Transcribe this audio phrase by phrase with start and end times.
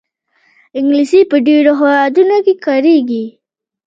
[0.77, 3.25] انګلیسي په ډېرو هېوادونو کې کارېږي